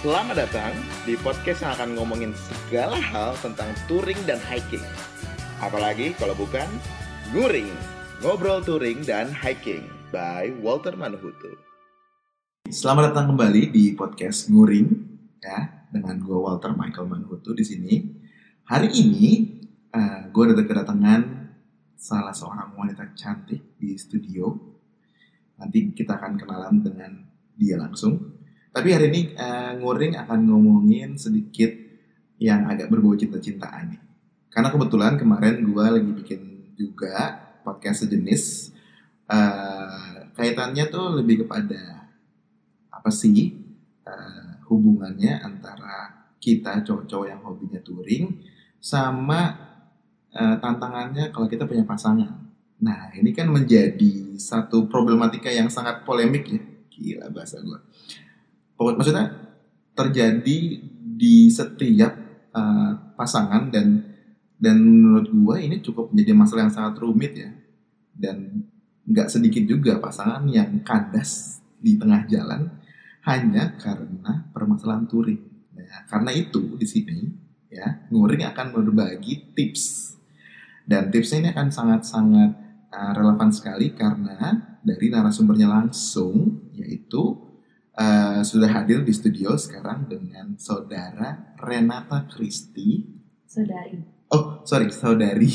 [0.00, 0.72] Selamat datang
[1.04, 4.80] di podcast yang akan ngomongin segala hal tentang touring dan hiking.
[5.60, 6.64] Apalagi kalau bukan
[7.36, 7.68] nguring,
[8.24, 11.52] ngobrol touring dan hiking by Walter Manuhutu.
[12.72, 14.88] Selamat datang kembali di podcast nguring
[15.44, 18.00] ya dengan gue Walter Michael Manuhutu di sini.
[18.72, 19.60] Hari ini
[19.92, 21.20] uh, gue ada kedatangan
[22.00, 24.48] salah seorang wanita cantik di studio.
[25.60, 27.20] Nanti kita akan kenalan dengan
[27.52, 28.39] dia langsung.
[28.70, 31.74] Tapi hari ini uh, Nguring akan ngomongin sedikit
[32.38, 34.02] yang agak berbau cinta-cintaan nih.
[34.46, 36.40] Karena kebetulan kemarin gue lagi bikin
[36.78, 38.70] juga podcast sejenis.
[39.26, 42.10] Uh, kaitannya tuh lebih kepada
[42.94, 43.58] apa sih
[44.06, 48.38] uh, hubungannya antara kita cowok-cowok yang hobinya touring
[48.78, 49.54] sama
[50.30, 52.38] uh, tantangannya kalau kita punya pasangan.
[52.78, 56.62] Nah ini kan menjadi satu problematika yang sangat polemik ya.
[56.90, 57.89] Gila bahasa gue
[58.80, 59.28] maksudnya
[59.92, 60.58] terjadi
[61.20, 62.16] di setiap
[62.56, 64.08] uh, pasangan dan
[64.56, 67.50] dan menurut gue ini cukup menjadi masalah yang sangat rumit ya
[68.16, 68.68] dan
[69.04, 72.68] nggak sedikit juga pasangan yang kandas di tengah jalan
[73.24, 75.40] hanya karena permasalahan touring.
[75.76, 77.18] Ya, karena itu di sini
[77.72, 80.16] ya nguring akan berbagi tips
[80.84, 82.50] dan tipsnya ini akan sangat-sangat
[82.92, 87.49] uh, relevan sekali karena dari narasumbernya langsung yaitu
[88.00, 93.04] uh, sudah hadir di studio sekarang dengan saudara Renata Kristi.
[93.44, 94.00] Saudari.
[94.32, 95.52] Oh, sorry, saudari.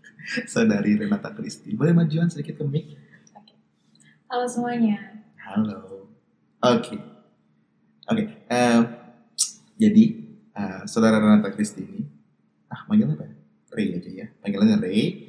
[0.52, 1.74] saudari Renata Kristi.
[1.74, 2.86] Boleh majuan sedikit ke mic?
[4.30, 5.26] Halo semuanya.
[5.42, 6.06] Halo.
[6.62, 6.94] Oke.
[6.94, 7.00] Okay.
[8.06, 8.14] Oke.
[8.14, 8.26] Okay.
[8.46, 8.80] Uh, eh,
[9.80, 10.04] jadi,
[10.54, 12.06] uh, saudara Renata Kristi ini,
[12.70, 13.26] ah manggilnya apa?
[13.74, 14.26] Ray aja ya.
[14.38, 15.26] Panggilannya Ray.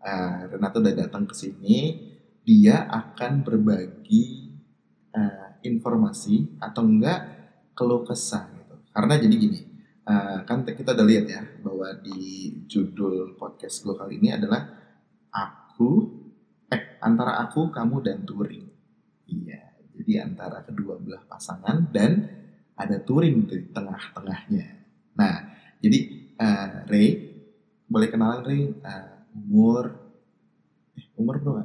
[0.00, 2.10] Uh, Renata udah datang ke sini.
[2.42, 4.50] Dia akan berbagi
[5.14, 7.20] uh, informasi atau enggak
[7.76, 8.74] keluh kesah gitu.
[8.92, 9.60] Karena jadi gini,
[10.04, 14.68] uh, kan kita udah lihat ya bahwa di judul podcast gue kali ini adalah
[15.32, 16.20] aku
[16.70, 18.66] eh antara aku, kamu dan touring.
[19.30, 19.62] Iya,
[19.96, 22.28] jadi antara kedua belah pasangan dan
[22.74, 24.66] ada touring di tengah-tengahnya.
[25.18, 25.34] Nah,
[25.80, 25.98] jadi
[26.38, 27.08] uh, Ray
[27.90, 29.84] boleh kenalan Ray uh, umur
[30.94, 31.64] eh, umur berapa?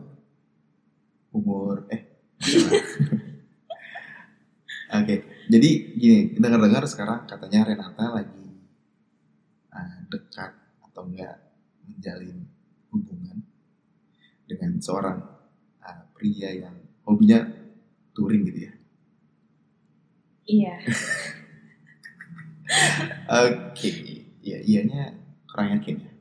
[1.35, 2.01] Umur eh
[5.03, 5.19] okay.
[5.51, 5.69] jadi
[6.00, 8.45] gini, dengar-dengar sekarang katanya Renata lagi
[9.73, 10.51] uh, dekat
[10.91, 11.35] atau enggak
[11.83, 12.47] menjalin
[12.94, 13.44] hubungan
[14.45, 15.19] dengan seorang
[15.81, 17.44] uh, pria yang hobinya
[18.16, 18.73] touring gitu ya?
[20.45, 20.75] Iya.
[23.45, 23.95] Oke, okay.
[24.41, 25.13] ya ianya
[25.50, 26.11] kurang yakin ya?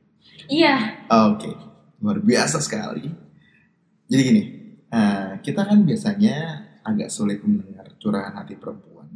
[0.45, 0.75] Iya.
[1.09, 1.55] Oke, okay.
[2.01, 3.09] luar biasa sekali.
[4.05, 4.43] Jadi gini,
[4.93, 7.74] uh, kita kan biasanya agak sulit mendengar
[8.05, 9.09] curahan hati perempuan.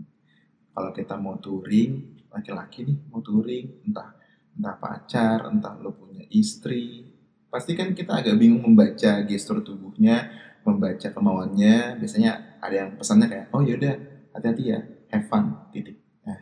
[0.73, 4.17] Kalau kita mau touring, laki-laki nih mau touring, entah
[4.57, 7.05] entah pacar, entah lo punya istri,
[7.53, 10.33] pasti kan kita agak bingung membaca gestur tubuhnya,
[10.66, 12.01] membaca kemauannya.
[12.01, 13.95] Biasanya ada yang pesannya kayak, oh yaudah,
[14.33, 14.79] hati-hati ya,
[15.13, 16.01] have fun, titik.
[16.25, 16.39] Nah,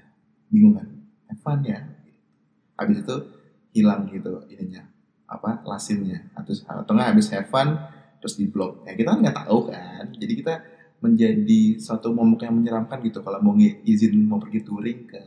[0.48, 0.88] bingung kan?
[1.28, 1.84] Have fun ya.
[2.80, 3.16] Habis itu
[3.76, 4.88] hilang gitu ininya,
[5.28, 6.32] apa, lasinnya.
[6.32, 7.76] Atau, atau habis have fun,
[8.24, 8.88] terus di blok.
[8.88, 10.16] Ya kita kan nggak tahu kan.
[10.16, 13.22] Jadi kita menjadi suatu momok yang menyeramkan gitu.
[13.22, 15.22] Kalau mau izin mau pergi touring ke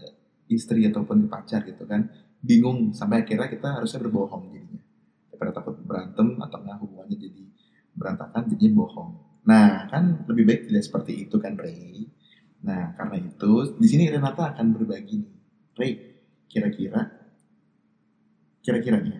[0.50, 2.10] istri ataupun ke pacar gitu kan
[2.42, 2.90] bingung.
[2.90, 4.82] Sampai akhirnya kita harusnya berbohong jadinya.
[5.30, 7.42] Daripada takut berantem atau nggak hubungannya jadi
[7.94, 9.10] berantakan jadinya bohong.
[9.46, 12.06] Nah kan lebih baik tidak seperti itu kan Ray
[12.60, 15.34] nah karena itu di sini Renata akan berbagi nih.
[15.80, 15.92] Ray
[16.44, 17.08] kira-kira
[18.60, 19.16] kira-kira nih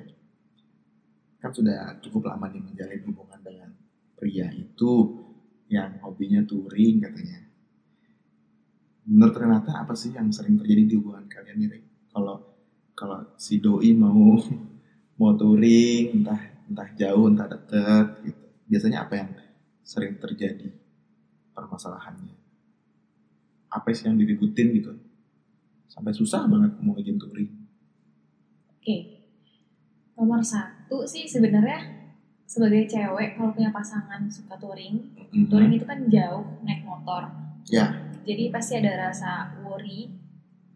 [1.41, 3.73] kan sudah cukup lama nih menjalin hubungan dengan
[4.13, 5.20] pria itu
[5.71, 7.47] yang hobinya touring katanya.
[9.07, 11.83] Menurut Renata apa sih yang sering terjadi di hubungan kalian nih?
[12.11, 12.43] Kalau
[12.99, 14.35] kalau si doi mau
[15.19, 18.43] mau touring entah entah jauh entah dekat gitu.
[18.67, 19.31] Biasanya apa yang
[19.87, 20.75] sering terjadi
[21.55, 22.35] permasalahannya?
[23.71, 24.93] Apa sih yang diributin gitu?
[25.87, 27.51] Sampai susah banget mau izin touring.
[28.75, 29.23] Oke.
[30.19, 32.00] Nomor satu sih sebenarnya
[32.51, 35.47] sebagai cewek kalau punya pasangan suka touring, mm-hmm.
[35.47, 37.31] touring itu kan jauh naik motor.
[37.71, 37.79] Ya.
[37.79, 37.91] Yeah.
[38.27, 40.11] Jadi pasti ada rasa worry.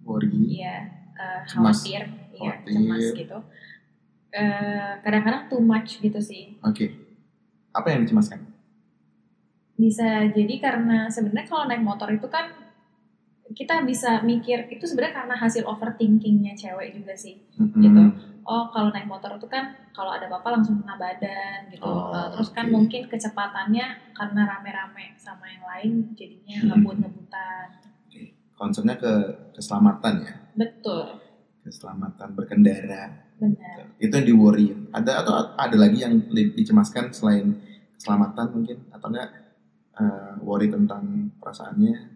[0.07, 0.31] Worry.
[0.63, 0.87] Iya,
[1.19, 3.39] uh, khawatir, iya, cemas gitu.
[4.31, 6.55] Uh, kadang-kadang too much gitu sih.
[6.63, 6.79] Oke.
[6.79, 6.89] Okay.
[7.75, 8.47] Apa yang dicemaskan?
[9.75, 12.64] Bisa jadi karena sebenarnya kalau naik motor itu kan
[13.53, 17.83] kita bisa mikir itu sebenarnya karena hasil overthinkingnya cewek juga sih, mm-hmm.
[17.85, 18.03] gitu.
[18.45, 21.85] Oh kalau naik motor itu kan kalau ada apa-apa langsung kena badan gitu.
[21.85, 22.61] Oh, uh, terus okay.
[22.61, 23.87] kan mungkin kecepatannya
[24.17, 26.69] karena rame-rame sama yang lain jadinya hmm.
[26.73, 27.67] ngebut-ngebutan.
[28.55, 29.13] Concernnya ke
[29.57, 30.35] keselamatan ya?
[30.61, 31.21] Betul.
[31.65, 33.33] Keselamatan berkendara.
[33.41, 33.97] Benar.
[33.97, 37.57] Itu yang di worry ada atau ada lagi yang di- dicemaskan selain
[37.97, 38.77] keselamatan mungkin?
[38.93, 39.31] Atau enggak
[39.97, 42.14] eh, worry tentang perasaannya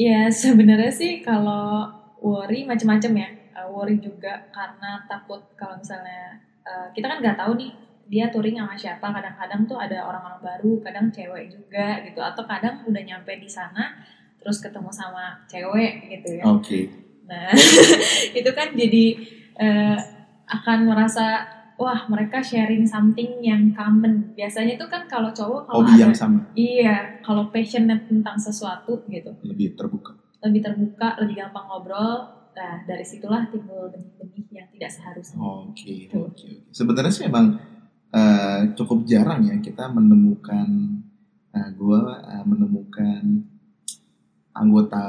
[0.00, 1.92] ya sebenarnya sih kalau
[2.24, 3.28] worry macam-macam ya.
[3.60, 7.72] Eh, worry juga karena takut kalau misalnya eh, kita kan nggak tahu nih
[8.10, 9.06] dia touring sama siapa.
[9.12, 12.20] Kadang-kadang tuh ada orang-orang baru kadang cewek juga gitu.
[12.24, 14.00] Atau kadang udah nyampe di sana
[14.40, 16.44] terus ketemu sama cewek gitu ya.
[16.48, 16.88] Oke.
[17.28, 17.52] Nah,
[18.38, 19.06] itu kan jadi
[19.60, 19.98] eh,
[20.50, 24.36] akan merasa wah mereka sharing something yang common.
[24.36, 29.00] Biasanya itu kan kalau cowok kalau hobi ada yang sama iya, kalau passionate tentang sesuatu
[29.08, 30.12] gitu, lebih terbuka
[30.44, 32.36] lebih terbuka, lebih gampang ngobrol.
[32.50, 35.40] Nah, dari situlah timbul benih-benih yang tidak seharusnya.
[35.40, 35.72] oke
[36.12, 37.56] oke oke sebenarnya sih memang
[38.10, 40.68] eh, cukup jarang ya kita menemukan
[41.50, 43.22] eh, gua eh, menemukan
[44.50, 45.04] anggota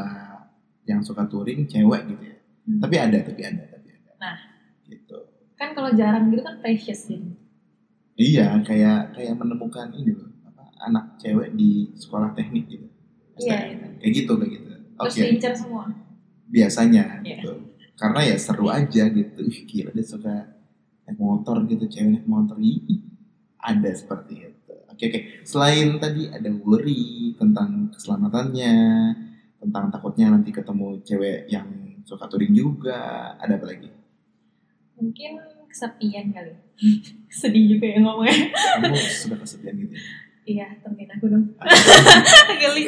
[0.86, 2.78] yang suka touring cewek gitu ya Hmm.
[2.78, 4.38] tapi ada tapi ada tapi ada Nah.
[5.62, 7.22] Kan kalau jarang gitu kan precious sih.
[8.18, 12.88] iya kayak kayak menemukan ini loh apa anak cewek di sekolah teknik gitu.
[13.38, 13.86] Iya, itu.
[14.02, 14.70] kayak gitu kayak gitu.
[14.74, 15.06] Oke.
[15.06, 15.86] Terus diincar semua.
[16.50, 17.46] biasanya Iya.
[17.46, 17.54] gitu.
[17.94, 19.40] Karena ya seru aja gitu.
[19.46, 20.34] Ih, gila dia suka
[21.06, 22.58] naik motor gitu cewek naik motor.
[22.58, 23.06] Ih,
[23.62, 24.74] ada seperti itu.
[24.90, 25.20] Oke oke.
[25.46, 28.74] Selain tadi ada worry tentang keselamatannya
[29.62, 31.70] tentang takutnya nanti ketemu cewek yang
[32.02, 34.01] suka touring juga ada apa lagi
[35.02, 35.32] Mungkin
[35.66, 36.54] kesepian kali.
[37.42, 38.38] Sedih juga ya ngomongnya.
[38.78, 40.04] kamu suka kesepian gitu ya?
[40.42, 41.46] Iya, temenin aku dong.
[42.62, 42.84] Geli.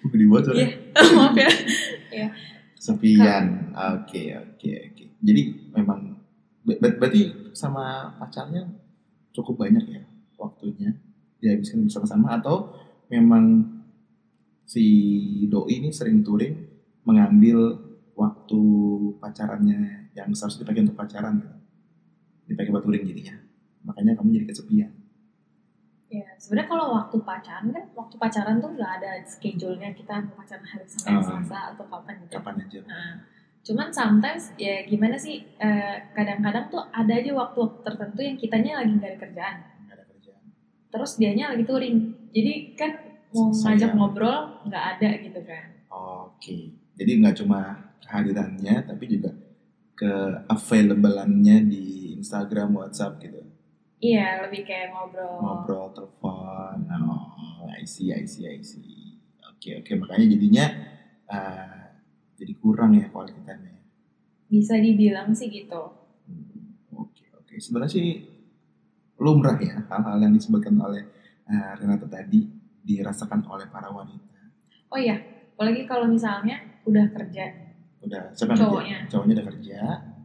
[0.00, 0.68] Bukan dibuat soalnya.
[0.70, 0.70] Iya.
[1.18, 2.28] Maaf ya.
[2.80, 5.42] kesepian oke oke oke jadi
[5.76, 6.16] memang
[6.64, 8.64] ber- berarti sama pacarnya
[9.36, 10.00] cukup banyak ya
[10.40, 10.96] waktunya
[11.44, 12.72] dihabiskan bersama-sama atau
[13.12, 13.68] memang
[14.64, 14.84] si
[15.52, 16.56] doi ini sering touring
[17.04, 17.76] mengambil
[18.16, 18.60] waktu
[19.20, 21.56] pacarannya yang seharusnya dipakai untuk pacaran gitu.
[22.46, 23.36] dipakai buat touring jadinya
[23.82, 24.92] makanya kamu jadi kesepian
[26.10, 30.66] Ya, sebenarnya kalau waktu pacaran kan, waktu pacaran tuh nggak ada schedule-nya kita mau pacaran
[30.66, 31.22] hari Senin, Ah.
[31.22, 32.34] Selasa atau kapan gitu.
[32.34, 33.10] kapan aja Nah,
[33.62, 38.90] cuman sometimes ya gimana sih, eh, kadang-kadang tuh ada aja waktu tertentu yang kitanya lagi
[38.90, 40.42] nggak ada kerjaan, nggak ada kerjaan
[40.90, 41.96] terus dianya lagi touring.
[42.34, 42.90] Jadi kan
[43.30, 43.78] mau Sayang.
[43.78, 45.64] ngajak ngobrol nggak ada gitu kan.
[45.94, 47.60] Oke, jadi nggak cuma
[48.02, 49.30] kehadirannya, tapi juga
[50.00, 50.12] ke
[50.48, 53.44] available-annya di Instagram, WhatsApp gitu.
[54.00, 55.44] Iya, lebih kayak ngobrol.
[55.44, 59.20] Ngobrol, telepon, oh, I see, I see, I see.
[59.44, 60.64] Oke, oke, makanya jadinya
[61.28, 61.80] eh,
[62.40, 63.76] jadi kurang ya quality time-nya.
[64.48, 65.92] Bisa dibilang sih gitu.
[66.24, 67.60] Hmm, Oke, oke.
[67.60, 68.24] Sebenarnya sih
[69.20, 71.04] lumrah ya hal-hal yang disebutkan oleh
[71.44, 72.48] eh, Renata tadi
[72.80, 74.48] dirasakan oleh para wanita.
[74.88, 75.20] Oh iya,
[75.52, 76.56] apalagi kalau misalnya
[76.88, 77.69] udah kerja,
[78.00, 79.04] Udah, siapa Cowoknya.
[79.04, 79.10] kerja?
[79.12, 79.80] Cowoknya udah kerja,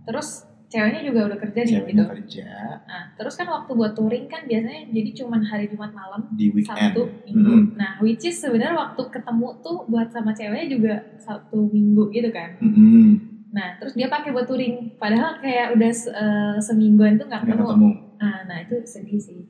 [0.06, 0.28] terus
[0.66, 1.78] ceweknya juga udah kerja nih gitu.
[1.80, 2.50] ceweknya kerja
[2.86, 6.96] Nah, terus kan waktu buat touring kan biasanya jadi cuman hari Jumat malam, di weekend.
[6.96, 7.54] Sabtu, Minggu.
[7.54, 7.66] Mm.
[7.78, 12.56] Nah, which is sebenarnya waktu ketemu tuh buat sama ceweknya juga Sabtu Minggu gitu kan.
[12.62, 13.10] Mm-mm.
[13.56, 17.64] Nah, terus dia pakai buat touring, padahal kayak udah eh, semingguan tuh nggak ketemu.
[17.66, 17.90] ketemu.
[18.20, 19.42] Nah, nah itu sedih sih.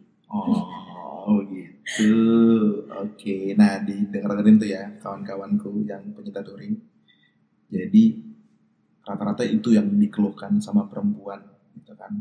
[1.26, 2.14] Oh gitu.
[3.02, 3.58] Oke.
[3.58, 6.78] Nah didengar-dengerin tuh ya kawan-kawanku yang penyita touring.
[7.70, 8.04] Jadi
[9.06, 11.42] rata-rata itu yang dikeluhkan sama perempuan
[11.78, 12.14] gitu kan.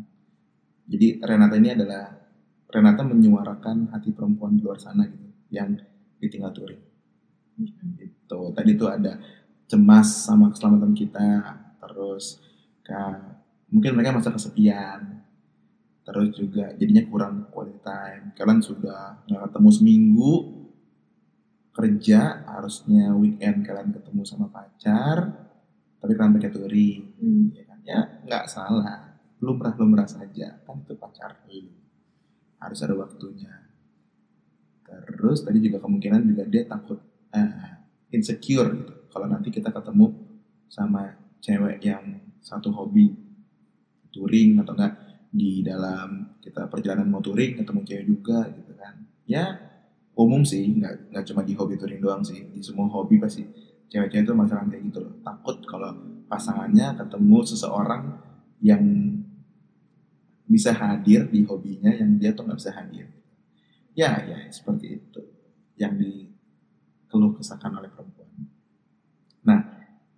[0.85, 2.13] Jadi Renata ini adalah
[2.69, 5.73] Renata menyuarakan hati perempuan di luar sana gitu yang
[6.21, 6.83] ditinggal touring.
[7.97, 8.41] Gitu.
[8.53, 9.17] Tadi tuh ada
[9.65, 11.29] cemas sama keselamatan kita,
[11.81, 12.43] terus
[12.85, 13.41] ka-
[13.73, 15.25] mungkin mereka masa kesepian,
[16.05, 18.25] terus juga jadinya kurang quality time.
[18.37, 20.33] Kalian sudah nggak ketemu seminggu
[21.75, 25.51] kerja, harusnya weekend kalian ketemu sama pacar,
[25.99, 27.47] tapi kalian pakai touring, Hmm.
[27.51, 27.79] ya kan?
[27.83, 31.75] Ya nggak salah, lumrah lumrah saja, kan itu pacar lu.
[32.63, 33.51] Harus ada waktunya.
[34.87, 37.03] Terus tadi juga kemungkinan juga dia takut
[37.35, 37.83] eh,
[38.15, 38.95] insecure gitu.
[39.11, 40.07] Kalau nanti kita ketemu
[40.71, 41.11] sama
[41.43, 43.11] cewek yang satu hobi
[44.15, 44.95] touring atau enggak
[45.35, 48.95] di dalam kita perjalanan mau touring ketemu cewek juga gitu kan.
[49.27, 49.74] Ya
[50.15, 53.43] umum sih, nggak nggak cuma di hobi touring doang sih, di semua hobi pasti
[53.91, 55.15] cewek-cewek itu masalah kayak gitu loh.
[55.23, 55.91] Takut kalau
[56.31, 58.03] pasangannya ketemu seseorang
[58.63, 58.83] yang
[60.45, 63.07] bisa hadir di hobinya yang dia tuh nggak bisa hadir.
[63.95, 65.23] Ya, ya seperti itu
[65.79, 68.31] yang dikeluh kesahkan oleh perempuan.
[69.47, 69.61] Nah,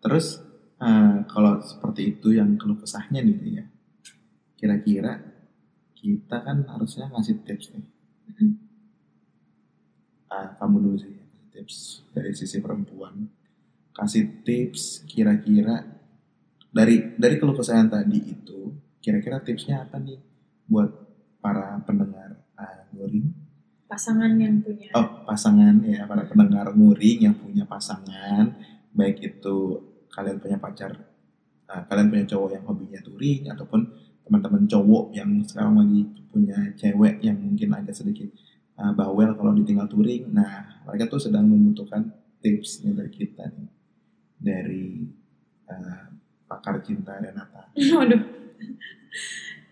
[0.01, 0.41] terus
[0.81, 3.65] eh, kalau seperti itu yang keluh kesahnya nih ya,
[4.57, 5.21] kira-kira
[5.97, 7.85] kita kan harusnya ngasih tips nih.
[10.27, 11.15] Ah, kamu dulu sih
[11.55, 13.27] tips dari sisi perempuan.
[13.97, 15.87] Kasih tips kira-kira
[16.69, 20.21] dari dari keluh kesah tadi itu kira-kira tipsnya apa nih
[20.69, 20.91] buat
[21.41, 23.33] para pendengar uh, nguring?
[23.87, 24.91] Pasangan yang punya.
[24.93, 28.53] Oh pasangan ya para pendengar nguring yang punya pasangan.
[28.93, 29.57] Baik itu
[30.13, 30.93] kalian punya pacar
[31.71, 33.81] uh, kalian punya cowok yang hobinya touring ataupun
[34.27, 36.03] teman-teman cowok yang sekarang lagi
[36.35, 38.27] punya cewek yang mungkin agak sedikit
[38.81, 43.69] uh, bawel kalau ditinggal touring nah mereka tuh sedang membutuhkan tipsnya dari kita nih
[44.37, 45.03] dari
[45.67, 46.07] uh,
[46.47, 47.69] pakar cinta Renata?
[47.97, 48.23] Waduh.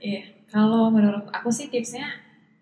[0.05, 2.05] Iya, kalau menurut aku sih tipsnya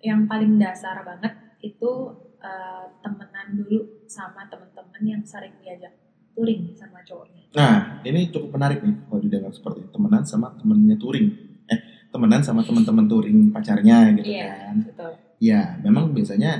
[0.02, 1.90] yang paling dasar banget itu
[2.38, 5.94] uh, temenan dulu sama temen-temen yang sering diajak
[6.34, 7.42] touring sama cowoknya.
[7.54, 11.28] Nah, ini cukup menarik nih kalau didengar seperti temenan sama temennya touring.
[11.66, 11.80] Eh,
[12.10, 14.76] temenan sama teman-teman touring pacarnya gitu iya, kan.
[14.86, 15.12] betul.
[15.42, 16.54] Iya, memang biasanya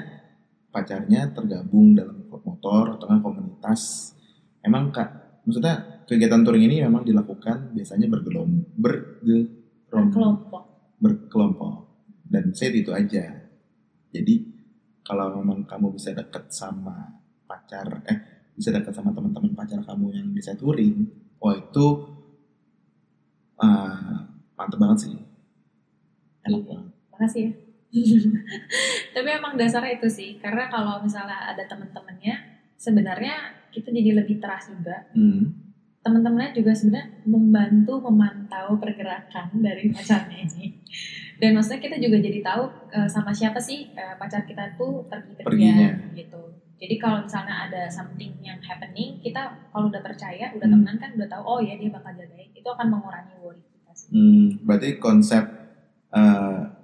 [0.75, 4.11] pacarnya tergabung dalam klub motor atau kan komunitas.
[4.59, 10.65] Emang kak, maksudnya kegiatan touring ini memang dilakukan biasanya bergelom berkelompok.
[10.99, 11.75] Berkelompok.
[12.27, 13.23] Dan saya itu aja.
[14.11, 14.35] Jadi
[15.07, 20.29] kalau memang kamu bisa dekat sama pacar eh bisa dekat sama teman-teman pacar kamu yang
[20.35, 21.07] bisa touring
[21.39, 21.87] wah itu
[23.63, 24.27] uh,
[24.59, 25.15] mantep banget sih.
[26.43, 26.91] Enak banget.
[27.15, 27.62] Makasih ya
[29.15, 34.67] tapi emang dasarnya itu sih karena kalau misalnya ada teman-temannya sebenarnya kita jadi lebih teras
[34.67, 35.07] juga.
[35.15, 35.55] Hmm.
[36.03, 40.83] Teman-temannya juga sebenarnya membantu memantau pergerakan dari pacarnya ini.
[41.39, 45.39] Dan maksudnya kita juga jadi tahu uh, sama siapa sih uh, pacar kita tuh pergi
[45.39, 46.43] kerja gitu.
[46.83, 50.75] Jadi kalau misalnya ada something yang happening kita kalau udah percaya udah hmm.
[50.75, 52.51] temenan kan udah tahu oh ya dia bakal jagain.
[52.51, 54.11] Itu akan mengurangi worry kita sih.
[54.11, 55.45] Hmm, berarti konsep
[56.11, 56.82] uh,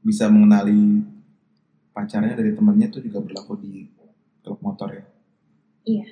[0.00, 1.04] bisa mengenali
[1.92, 3.88] pacarnya dari temannya itu juga berlaku di
[4.40, 5.04] klub motor ya
[5.84, 6.06] iya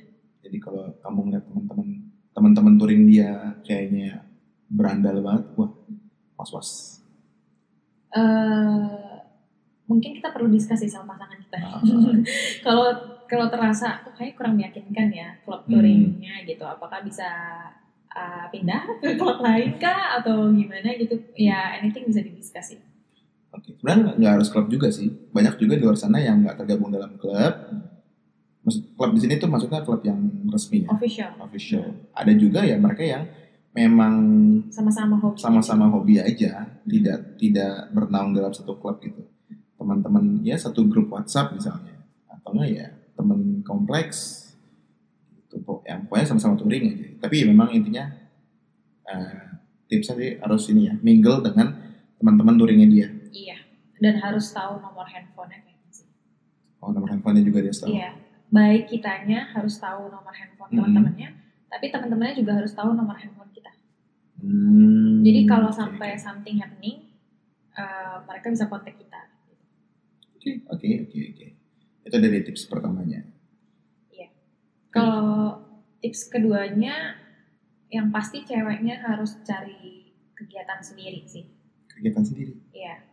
[0.44, 1.88] jadi kalau kamu ngeliat teman-teman
[2.38, 4.22] teman-teman touring dia kayaknya
[4.70, 5.72] berandal banget, wah
[6.38, 7.02] was-was.
[8.14, 9.20] Uh,
[9.90, 11.58] mungkin kita perlu diskusi sama pasangan kita.
[11.60, 11.82] Ah.
[12.64, 12.96] Kalau uh,
[13.28, 15.72] kalau terasa oh, kayak kurang meyakinkan ya klub hmm.
[15.76, 16.48] touringnya hmm.
[16.48, 17.28] gitu, apakah bisa
[18.08, 21.20] uh, pindah ke klub lain kah atau gimana gitu?
[21.36, 22.80] Ya anything bisa didiskusi.
[23.58, 23.74] Oke, okay.
[23.82, 25.10] sebenarnya nggak harus klub juga sih.
[25.10, 27.54] Banyak juga di luar sana yang nggak tergabung dalam klub,
[28.68, 30.20] Maksud, klub di sini tuh maksudnya klub yang
[30.52, 30.92] resmi ya?
[30.92, 31.30] Official.
[31.40, 31.88] Official.
[32.12, 33.24] Ada juga ya mereka yang
[33.72, 34.14] memang
[34.68, 35.40] sama-sama hobi.
[35.40, 39.24] Sama-sama hobi aja, tidak tidak bernaung dalam satu klub gitu.
[39.80, 41.96] Teman-teman ya satu grup WhatsApp misalnya,
[42.28, 42.86] atau enggak ya
[43.16, 44.50] teman kompleks
[45.48, 45.56] itu
[45.88, 47.06] yang pokoknya sama-sama touring aja.
[47.24, 48.04] Tapi ya memang intinya
[49.08, 49.56] uh,
[49.88, 51.72] tipsnya sih harus ini ya, mingle dengan
[52.20, 53.08] teman-teman touringnya dia.
[53.98, 56.08] Dan harus tahu nomor handphonenya kayaknya sih.
[56.78, 57.90] Oh, nomor handphonenya juga dia tahu.
[57.90, 58.10] Iya
[58.48, 60.78] baik kitanya harus tahu nomor handphone hmm.
[60.80, 61.28] teman-temannya,
[61.68, 63.72] tapi teman-temannya juga harus tahu nomor handphone kita.
[64.40, 65.20] Hmm.
[65.20, 67.12] Jadi kalau sampai something happening,
[67.76, 69.20] uh, mereka bisa kontak kita.
[70.38, 71.46] Oke, oke, oke, oke.
[72.08, 73.20] Itu dari tips pertamanya.
[74.08, 74.32] Iya.
[74.88, 75.60] Kalau
[76.00, 77.20] tips keduanya,
[77.92, 81.44] yang pasti ceweknya harus cari kegiatan sendiri sih.
[81.92, 82.56] Kegiatan sendiri?
[82.72, 83.07] Iya.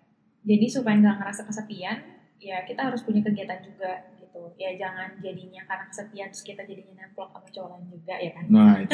[0.46, 1.98] Jadi supaya nggak ngerasa kesepian,
[2.38, 4.54] ya kita harus punya kegiatan juga gitu.
[4.62, 8.46] Ya jangan jadinya karena kesepian terus kita jadinya nemplok sama cowok lain juga ya kan?
[8.54, 8.94] Nah itu.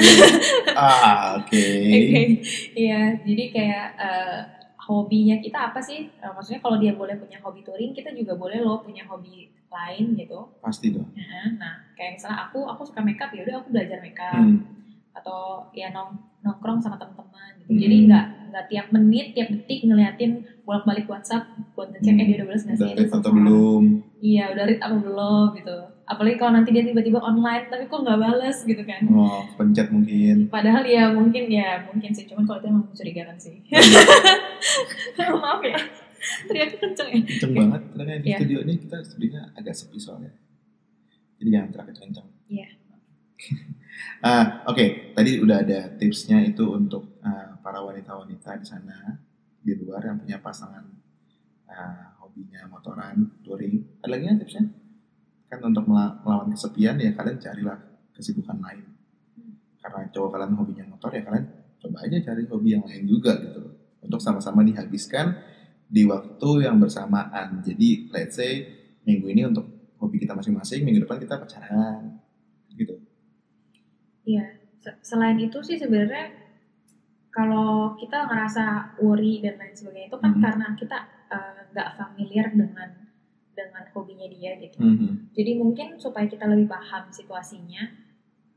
[0.72, 1.52] Ah oke.
[1.52, 2.40] Okay.
[2.74, 4.40] iya jadi kayak uh,
[4.88, 6.08] hobinya kita apa sih?
[6.24, 10.16] Uh, maksudnya kalau dia boleh punya hobi touring kita juga boleh loh punya hobi lain
[10.16, 10.40] gitu.
[10.64, 11.12] Pasti dong.
[11.60, 14.40] Nah kayak misalnya aku aku suka makeup ya udah aku belajar makeup.
[14.40, 14.81] Hmm.
[15.12, 17.72] Atau ya nong nongkrong sama teman-teman gitu.
[17.76, 17.82] Hmm.
[17.84, 22.22] jadi nggak nggak tiap menit tiap detik ngeliatin bolak balik WhatsApp buat ngecek hmm.
[22.22, 22.94] eh dia udah balas nggak sih?
[23.12, 23.84] atau belum?
[24.22, 25.78] Iya udah read apa belum gitu.
[26.06, 29.02] Apalagi kalau nanti dia tiba-tiba online tapi kok nggak balas gitu kan.
[29.12, 30.48] Oh pencet mungkin.
[30.52, 32.28] Padahal ya mungkin ya mungkin sih.
[32.30, 33.56] Cuman kalau itu emang mencurigakan sih.
[35.18, 35.80] Maaf ya.
[36.46, 37.20] Teriaknya kenceng ya.
[37.26, 38.40] Kenceng banget karena di yeah.
[38.40, 38.74] studio ini.
[38.78, 40.32] Kita studionya agak sepi soalnya.
[41.42, 42.28] Jadi jangan teriak kenceng.
[42.52, 42.70] Iya
[44.22, 44.90] uh, oke okay.
[45.18, 49.18] tadi udah ada tipsnya itu untuk uh, para wanita-wanita di sana
[49.62, 50.82] di luar yang punya pasangan
[51.70, 54.02] uh, hobinya motoran, touring.
[54.02, 54.64] Ada lagi tipsnya?
[55.52, 57.78] Kan untuk melawan kesepian ya kalian carilah
[58.16, 58.88] kesibukan lain.
[59.82, 61.46] Karena cowok kalian hobinya motor ya kalian
[61.82, 63.66] coba aja cari hobi yang lain juga gitu
[64.02, 65.34] Untuk sama-sama dihabiskan
[65.92, 67.60] di waktu yang bersamaan.
[67.62, 68.66] Jadi let's say
[69.04, 69.68] minggu ini untuk
[70.00, 72.21] hobi kita masing-masing, minggu depan kita pacaran.
[74.32, 74.46] Iya.
[75.04, 76.32] Selain itu sih sebenarnya
[77.32, 80.42] kalau kita ngerasa worry dan lain sebagainya itu kan hmm.
[80.44, 80.98] karena kita
[81.32, 82.90] eh, nggak uh, familiar dengan
[83.52, 84.80] dengan hobinya dia gitu.
[84.80, 85.32] Hmm.
[85.36, 87.84] Jadi mungkin supaya kita lebih paham situasinya,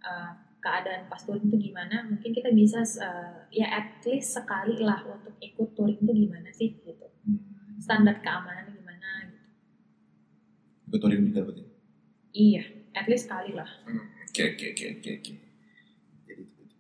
[0.03, 0.33] uh,
[0.65, 5.37] keadaan pas touring itu gimana mungkin kita bisa uh, ya at least sekali lah untuk
[5.37, 7.77] ikut touring itu gimana sih gitu hmm.
[7.77, 9.45] standar keamanan gimana gitu
[10.89, 11.65] ikut touring juga berarti
[12.33, 12.65] iya
[12.97, 14.89] at least sekali lah hmm, oke oke oke
[15.21, 15.33] oke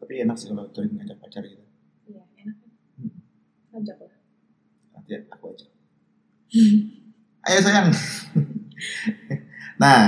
[0.04, 1.64] tapi enak sih kalau touring ngajak pacar gitu.
[2.04, 2.56] Iya enak.
[3.00, 3.80] Hmm.
[3.80, 4.14] ajak lah.
[4.92, 5.66] Nanti aku aja
[7.48, 7.88] ayo sayang.
[9.74, 10.00] Nah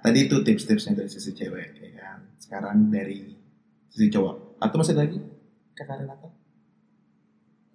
[0.00, 1.80] tadi itu tips-tipsnya dari sisi cewek
[2.50, 3.30] sekarang dari
[3.86, 4.58] sisi cowok.
[4.58, 5.22] Atau masih lagi?
[5.78, 6.34] Kakak Renata?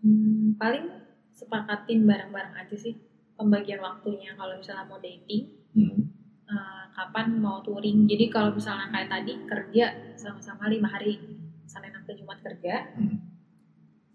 [0.04, 0.92] Hmm, paling
[1.32, 3.00] sepakatin bareng-bareng aja sih.
[3.40, 5.64] Pembagian waktunya kalau misalnya mau dating.
[5.72, 6.12] Hmm.
[6.52, 8.04] uh, kapan mau touring.
[8.04, 9.86] Jadi kalau misalnya kayak tadi kerja
[10.20, 11.24] sama-sama lima hari
[11.66, 12.94] Senin sampai Jumat kerja.
[12.96, 13.36] Hmm.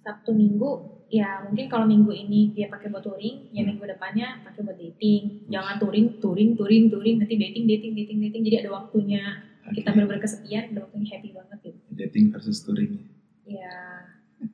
[0.00, 4.62] Sabtu Minggu ya mungkin kalau minggu ini dia pakai buat touring ya minggu depannya pakai
[4.62, 5.50] buat dating.
[5.50, 8.42] Jangan touring touring touring touring nanti dating dating dating dating.
[8.47, 9.23] Jadi ada waktunya.
[9.71, 11.78] Kita benar-benar kesepian udah waktunya happy banget gitu.
[11.95, 13.07] Dating versus touring.
[13.45, 14.07] Ya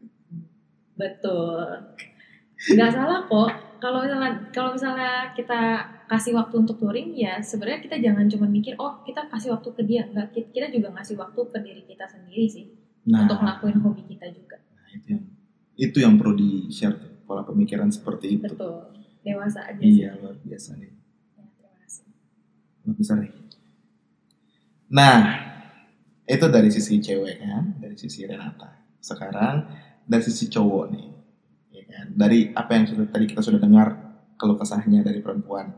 [1.01, 1.95] betul.
[2.73, 3.51] Nggak salah kok.
[3.77, 8.73] Kalau misalnya kalau misalnya kita kasih waktu untuk touring ya sebenarnya kita jangan cuma mikir
[8.81, 10.03] oh kita kasih waktu ke dia.
[10.09, 12.67] Nggak kita juga ngasih waktu ke diri kita sendiri sih
[13.07, 14.57] nah, untuk ngelakuin hobi kita juga.
[14.75, 15.25] Nah itu yang
[15.77, 16.97] itu yang perlu di share
[17.27, 18.47] pola pemikiran seperti itu.
[18.47, 18.95] Betul.
[19.27, 20.21] Dewasa aja iya sih.
[20.23, 20.93] luar biasa nih.
[21.35, 22.05] Ya, terima kasih.
[22.87, 23.33] Luar biasa nih.
[24.87, 25.19] Nah,
[26.31, 28.71] itu dari sisi cewek kan, dari sisi Renata.
[29.03, 29.67] Sekarang
[30.07, 31.09] dari sisi cowok nih,
[31.75, 32.07] ya kan?
[32.15, 33.99] Dari apa yang sudah tadi kita sudah dengar
[34.39, 35.75] kalau kesahnya dari perempuan,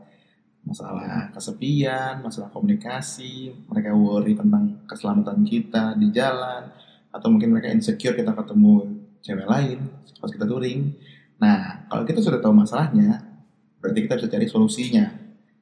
[0.61, 6.69] masalah kesepian, masalah komunikasi, mereka worry tentang keselamatan kita di jalan,
[7.09, 9.79] atau mungkin mereka insecure kita ketemu cewek lain
[10.19, 10.93] pas kita touring.
[11.39, 13.23] Nah, kalau kita sudah tahu masalahnya,
[13.79, 15.05] berarti kita bisa cari solusinya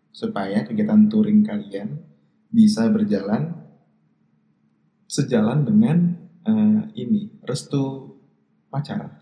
[0.09, 2.01] supaya kegiatan touring kalian
[2.49, 3.53] bisa berjalan
[5.05, 5.97] sejalan dengan
[6.43, 8.17] uh, ini restu
[8.73, 9.13] pacar.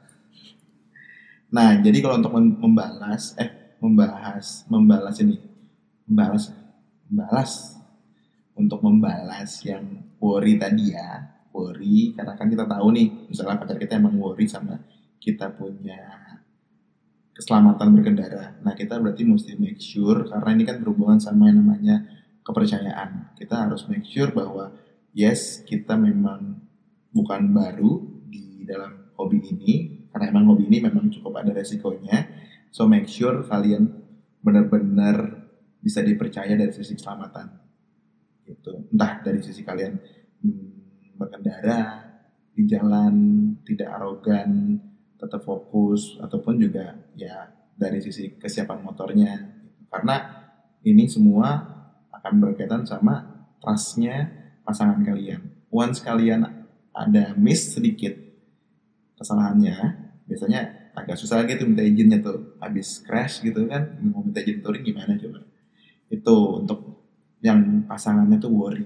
[1.52, 5.38] Nah, jadi kalau untuk membalas, eh membalas, membalas ini,
[6.10, 6.52] membalas,
[7.06, 7.52] membalas
[8.56, 9.84] untuk membalas yang
[10.18, 14.76] worry tadi ya, worry karena kan kita tahu nih, misalnya pacar kita emang worry sama
[15.24, 15.98] kita punya
[17.36, 18.60] keselamatan berkendara.
[18.64, 22.04] Nah, kita berarti mesti make sure karena ini kan berhubungan sama yang namanya
[22.44, 23.36] kepercayaan.
[23.36, 24.72] Kita harus make sure bahwa
[25.12, 26.64] yes, kita memang
[27.12, 29.74] bukan baru di dalam hobi ini,
[30.12, 32.24] karena emang hobi ini memang cukup ada resikonya.
[32.72, 33.88] So make sure kalian
[34.40, 35.48] benar-benar
[35.84, 37.52] bisa dipercaya dari sisi keselamatan.
[38.46, 38.94] Gitu.
[38.94, 39.98] Entah dari sisi kalian
[41.26, 42.06] berkendara
[42.54, 43.14] di jalan
[43.66, 44.78] tidak arogan,
[45.18, 49.34] tetap fokus ataupun juga ya dari sisi kesiapan motornya.
[49.90, 50.16] Karena
[50.86, 51.58] ini semua
[52.14, 54.30] akan berkaitan sama trustnya
[54.62, 55.66] pasangan kalian.
[55.74, 56.46] Once kalian
[56.96, 58.14] ada miss sedikit
[59.20, 59.76] kesalahannya,
[60.30, 62.56] biasanya agak susah gitu minta izinnya tuh.
[62.62, 65.44] Habis crash gitu kan, mau minta izin touring gimana coba?
[66.08, 66.80] Itu untuk
[67.44, 68.86] yang pasangannya tuh worry.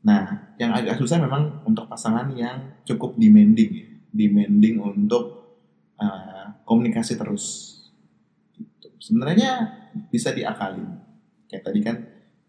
[0.00, 3.88] Nah, yang agak susah memang untuk pasangan yang cukup demanding ya.
[4.10, 5.56] Demanding untuk
[6.00, 7.76] uh, komunikasi terus.
[8.56, 8.88] Gitu.
[8.96, 9.68] Sebenarnya
[10.08, 10.88] bisa diakalin.
[11.50, 11.96] Kayak tadi kan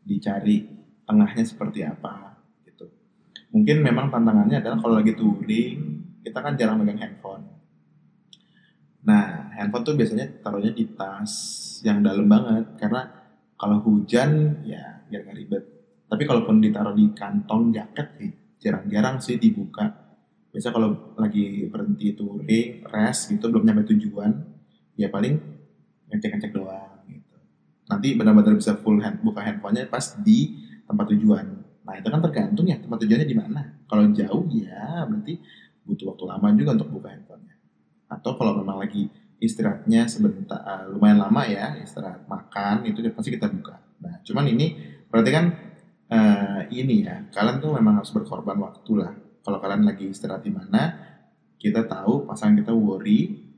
[0.02, 0.66] dicari
[1.06, 2.88] tengahnya seperti apa gitu.
[3.52, 5.80] Mungkin memang tantangannya adalah kalau lagi touring
[6.22, 7.44] kita kan jarang megang handphone.
[9.02, 11.34] Nah, handphone tuh biasanya taruhnya di tas
[11.82, 13.10] yang dalam banget karena
[13.58, 15.66] kalau hujan ya biar nggak ribet.
[16.12, 19.88] Tapi kalaupun ditaruh di kantong jaket sih jarang-jarang sih dibuka.
[20.52, 24.36] Biasa kalau lagi berhenti touring, rest gitu belum nyampe tujuan,
[25.00, 25.39] ya paling
[26.12, 26.91] ngecek-ngecek doang
[27.91, 30.56] nanti benar-benar bisa full hand, buka handphonenya pas di
[30.88, 31.45] tempat tujuan.
[31.84, 33.62] Nah itu kan tergantung ya tempat tujuannya di mana.
[33.84, 35.36] Kalau jauh ya berarti
[35.84, 37.56] butuh waktu lama juga untuk buka handphonenya.
[38.08, 39.12] Atau kalau memang lagi
[39.43, 43.76] istirahatnya sebentar lumayan lama ya istirahat makan itu pasti kita buka.
[44.00, 44.80] Nah cuman ini
[45.12, 45.45] berarti kan
[46.12, 49.15] uh, ini ya kalian tuh memang harus berkorban waktu lah.
[49.41, 50.93] Kalau kalian lagi istirahat di mana
[51.58, 53.52] kita tahu pasangan kita worry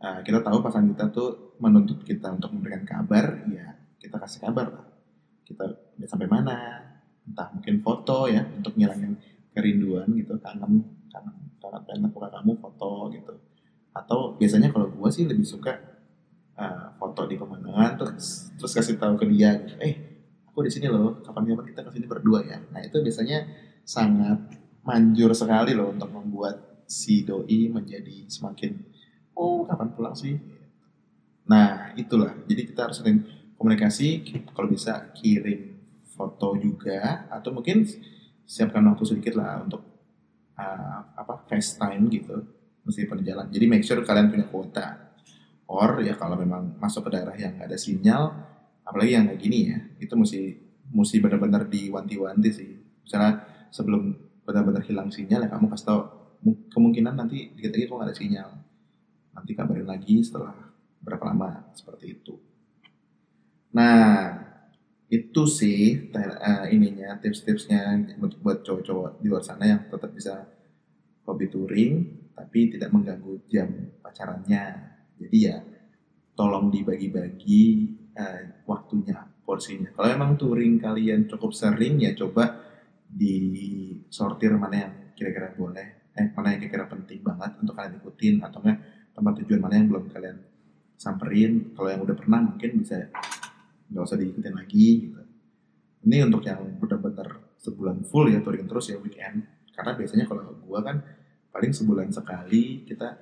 [0.00, 4.66] uh, kita tahu pasangan kita tuh menuntut kita untuk memberikan kabar, ya kita kasih kabar
[4.72, 4.86] lah.
[5.44, 6.56] Kita udah sampai mana,
[7.28, 9.12] entah mungkin foto ya untuk ngilangin
[9.52, 10.80] kerinduan gitu, kangen,
[11.12, 13.34] kangen, kangen pengen aku kamu foto gitu.
[13.92, 15.76] Atau biasanya kalau gue sih lebih suka
[16.56, 19.94] uh, foto di pemandangan terus terus kasih tahu ke dia, gitu, eh
[20.60, 22.60] aku di sini loh, kapan-kapan kita ke sini berdua ya.
[22.68, 23.48] Nah itu biasanya
[23.80, 28.76] sangat manjur sekali loh untuk membuat si doi menjadi semakin
[29.38, 30.34] oh kapan pulang sih
[31.50, 32.30] Nah, itulah.
[32.46, 33.26] Jadi kita harus sering
[33.58, 34.22] komunikasi,
[34.54, 37.82] kalau bisa kirim foto juga, atau mungkin
[38.46, 39.82] siapkan waktu sedikit lah untuk
[40.54, 42.38] uh, apa FaceTime gitu
[42.86, 43.50] meskipun jalan.
[43.50, 45.10] Jadi make sure kalian punya kuota.
[45.66, 48.22] Or ya kalau memang masuk ke daerah yang nggak ada sinyal,
[48.90, 50.42] apalagi yang kayak gini ya, itu mesti
[50.90, 52.70] mesti benar-benar diwanti-wanti sih.
[53.06, 54.10] Misalnya sebelum
[54.42, 56.00] benar-benar hilang sinyal ya kamu kasih tau
[56.74, 58.50] kemungkinan nanti dikit lagi kok nggak ada sinyal.
[59.30, 60.58] Nanti kabarin lagi setelah
[60.98, 62.34] berapa lama seperti itu.
[63.70, 64.34] Nah,
[65.10, 70.46] itu sih uh, ininya tips-tipsnya buat, buat cowok-cowok di luar sana yang tetap bisa
[71.26, 71.94] hobi touring
[72.34, 74.64] tapi tidak mengganggu jam pacarannya
[75.18, 75.58] jadi ya
[76.38, 79.88] tolong dibagi-bagi uh, waktunya porsinya.
[79.96, 82.60] Kalau emang touring kalian cukup sering ya coba
[83.10, 88.58] disortir mana yang kira-kira boleh eh mana yang kira-kira penting banget untuk kalian ikutin atau
[88.62, 88.78] enggak
[89.10, 90.36] tempat tujuan mana yang belum kalian
[91.00, 91.72] samperin.
[91.74, 93.08] Kalau yang udah pernah mungkin bisa
[93.90, 95.22] nggak usah diikutin lagi gitu.
[96.06, 99.44] Ini untuk yang benar-benar sebulan full ya touring terus ya weekend.
[99.74, 100.96] Karena biasanya kalau gua kan
[101.50, 103.18] paling sebulan sekali kita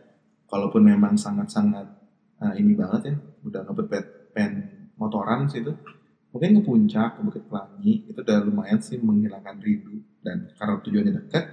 [0.49, 1.87] kalaupun memang sangat-sangat
[2.41, 4.07] uh, ini banget ya udah ngebet
[4.37, 5.73] pen motoran sih itu.
[6.29, 10.05] Mungkin ke puncak ke Bukit Pelangi itu udah lumayan sih menghilangkan rindu.
[10.21, 11.45] Dan karena tujuannya dekat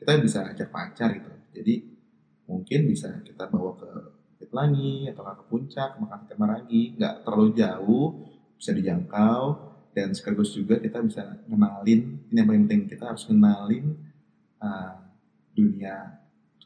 [0.00, 1.30] kita bisa ajak pacar gitu.
[1.52, 1.74] Jadi
[2.48, 3.90] mungkin bisa kita bawa ke
[4.34, 8.06] Bukit Pelangi atau ke puncak makan ikan marangi nggak terlalu jauh
[8.56, 9.42] bisa dijangkau.
[9.94, 13.94] Dan sekaligus juga kita bisa kenalin ini yang paling penting kita harus kenalin
[14.58, 15.04] uh,
[15.54, 16.24] dunia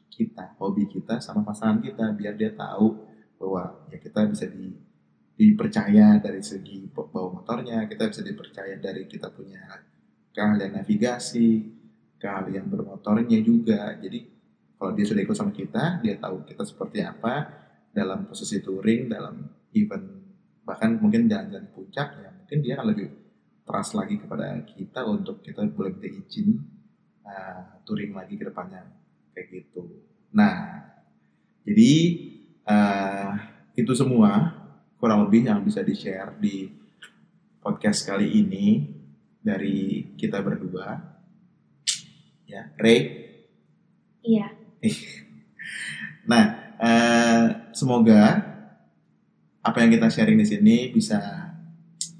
[0.09, 3.07] kita, hobi kita sama pasangan kita biar dia tahu
[3.39, 4.75] bahwa ya kita bisa di,
[5.39, 9.63] dipercaya dari segi bawa motornya, kita bisa dipercaya dari kita punya
[10.35, 11.63] keahlian navigasi,
[12.19, 13.95] keahlian bermotornya juga.
[13.95, 14.27] Jadi
[14.75, 17.47] kalau dia sudah ikut sama kita, dia tahu kita seperti apa
[17.95, 20.19] dalam posisi touring, dalam event
[20.67, 23.09] bahkan mungkin jalan-jalan puncak ya mungkin dia akan lebih
[23.65, 26.61] trust lagi kepada kita untuk kita boleh minta izin
[27.25, 28.85] uh, touring lagi ke depannya
[29.33, 29.81] kayak gitu.
[30.29, 30.85] Nah,
[31.65, 31.93] jadi
[32.69, 33.33] uh,
[33.73, 34.58] itu semua
[34.99, 36.67] kurang lebih yang bisa di share di
[37.63, 38.83] podcast kali ini
[39.39, 40.99] dari kita berdua.
[42.43, 42.99] Ya, Ray.
[44.19, 44.51] Iya.
[46.31, 48.43] nah, uh, semoga
[49.63, 51.19] apa yang kita sharing di sini bisa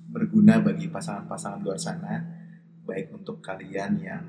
[0.08, 2.16] berguna bagi pasangan-pasangan luar sana,
[2.88, 4.24] baik untuk kalian yang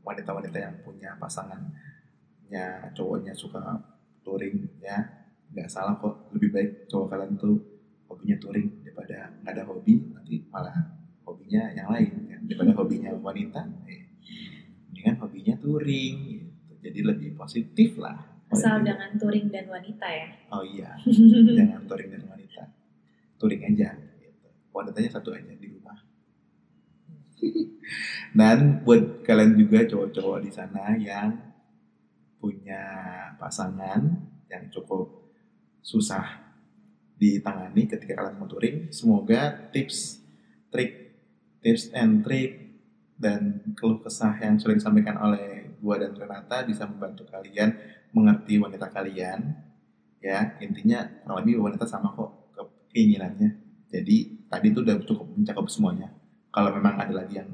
[0.00, 3.60] wanita-wanita yang punya pasangannya cowoknya suka
[4.24, 5.23] touring ya
[5.54, 6.34] nggak salah kok.
[6.34, 7.56] Lebih baik cowok kalian tuh
[8.10, 10.76] hobinya touring daripada nggak ada hobi nanti malah
[11.22, 12.40] hobinya yang lain kan?
[12.44, 14.04] Daripada hobinya wanita eh,
[15.04, 16.72] kan hobinya touring gitu.
[16.80, 18.16] jadi lebih positif lah.
[18.48, 20.28] Asal jangan touring dan wanita ya?
[20.52, 20.96] Oh iya.
[21.58, 22.62] Jangan touring dan wanita.
[23.40, 24.48] Touring aja gitu.
[24.70, 25.98] wanitanya satu aja di rumah.
[28.38, 31.34] Dan buat kalian juga cowok-cowok di sana yang
[32.38, 32.84] punya
[33.40, 34.06] pasangan
[34.46, 35.23] yang cukup
[35.84, 36.40] susah
[37.20, 40.24] ditangani ketika kalian mau touring, semoga tips,
[40.72, 41.20] trik,
[41.60, 42.80] tips and trik
[43.20, 47.76] dan keluh kesah yang sudah disampaikan oleh gua dan Renata bisa membantu kalian
[48.16, 49.60] mengerti wanita kalian.
[50.24, 52.56] Ya, intinya kurang lebih wanita sama kok
[52.88, 53.60] keinginannya.
[53.92, 56.08] Jadi tadi itu udah cukup mencakup semuanya.
[56.48, 57.50] Kalau memang ada lagi yang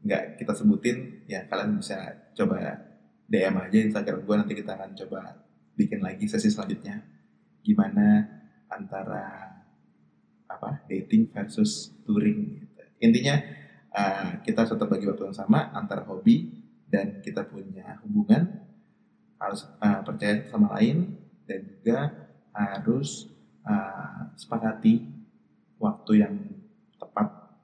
[0.00, 1.96] nggak kita sebutin ya kalian bisa
[2.32, 2.56] coba
[3.28, 5.20] DM aja Instagram gue nanti kita akan coba
[5.80, 7.00] bikin lagi sesi selanjutnya
[7.64, 8.28] gimana
[8.68, 9.56] antara
[10.44, 12.82] apa dating versus touring gitu.
[13.00, 13.40] intinya
[13.96, 16.60] uh, kita tetap bagi waktu yang sama antara hobi
[16.92, 18.60] dan kita punya hubungan
[19.40, 21.16] harus uh, percaya sama lain
[21.48, 22.12] dan juga
[22.52, 23.32] harus
[23.64, 25.08] uh, sepakati
[25.80, 26.34] waktu yang
[27.00, 27.56] tepat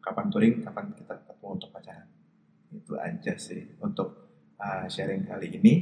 [0.00, 1.20] kapan touring kapan kita
[1.52, 2.08] untuk pacaran.
[2.72, 5.74] Itu aja sih untuk uh, sharing kali ini.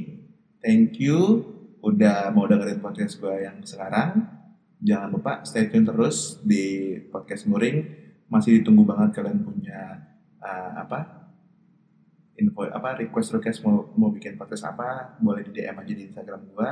[0.59, 1.47] Thank you
[1.81, 4.21] udah mau dengerin podcast gue yang sekarang.
[4.81, 7.77] Jangan lupa stay tune terus di podcast Muring.
[8.29, 10.07] Masih ditunggu banget kalian punya
[10.39, 11.21] uh, apa
[12.39, 16.41] info apa request request mau mau bikin podcast apa boleh di DM aja di Instagram
[16.53, 16.69] gue.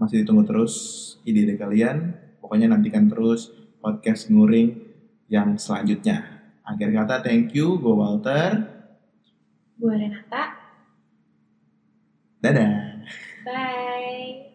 [0.00, 0.74] Masih ditunggu terus
[1.28, 2.16] ide-ide kalian.
[2.40, 3.52] Pokoknya nantikan terus
[3.84, 4.80] podcast Nguring
[5.28, 6.40] yang selanjutnya.
[6.64, 8.80] Akhir kata thank you, gue Walter.
[9.76, 10.56] Gue Renata.
[12.40, 12.89] Dadah.
[13.44, 14.49] Bye.